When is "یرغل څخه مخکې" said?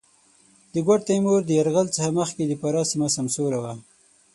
1.59-2.43